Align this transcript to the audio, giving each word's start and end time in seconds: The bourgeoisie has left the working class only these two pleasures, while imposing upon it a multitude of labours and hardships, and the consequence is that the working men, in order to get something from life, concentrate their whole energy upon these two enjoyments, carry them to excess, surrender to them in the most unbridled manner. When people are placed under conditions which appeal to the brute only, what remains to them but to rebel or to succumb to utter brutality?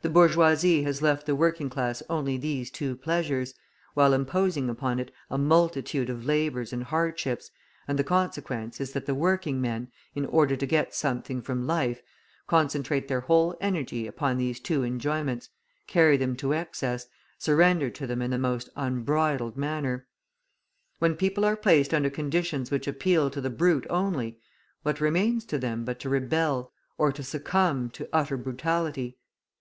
The 0.00 0.10
bourgeoisie 0.14 0.84
has 0.84 1.02
left 1.02 1.26
the 1.26 1.34
working 1.34 1.68
class 1.68 2.04
only 2.08 2.36
these 2.36 2.70
two 2.70 2.94
pleasures, 2.94 3.54
while 3.94 4.14
imposing 4.14 4.70
upon 4.70 5.00
it 5.00 5.10
a 5.28 5.36
multitude 5.36 6.08
of 6.08 6.24
labours 6.24 6.72
and 6.72 6.84
hardships, 6.84 7.50
and 7.88 7.98
the 7.98 8.04
consequence 8.04 8.80
is 8.80 8.92
that 8.92 9.06
the 9.06 9.14
working 9.14 9.60
men, 9.60 9.90
in 10.14 10.24
order 10.26 10.54
to 10.54 10.66
get 10.66 10.94
something 10.94 11.42
from 11.42 11.66
life, 11.66 12.00
concentrate 12.46 13.08
their 13.08 13.22
whole 13.22 13.56
energy 13.60 14.06
upon 14.06 14.38
these 14.38 14.60
two 14.60 14.84
enjoyments, 14.84 15.48
carry 15.88 16.16
them 16.16 16.36
to 16.36 16.54
excess, 16.54 17.08
surrender 17.36 17.90
to 17.90 18.06
them 18.06 18.22
in 18.22 18.30
the 18.30 18.38
most 18.38 18.68
unbridled 18.76 19.56
manner. 19.56 20.06
When 21.00 21.16
people 21.16 21.44
are 21.44 21.56
placed 21.56 21.92
under 21.92 22.08
conditions 22.08 22.70
which 22.70 22.86
appeal 22.86 23.30
to 23.30 23.40
the 23.40 23.50
brute 23.50 23.86
only, 23.90 24.38
what 24.84 25.00
remains 25.00 25.44
to 25.46 25.58
them 25.58 25.84
but 25.84 25.98
to 25.98 26.08
rebel 26.08 26.72
or 26.98 27.10
to 27.10 27.24
succumb 27.24 27.90
to 27.90 28.08
utter 28.12 28.36
brutality? 28.36 29.18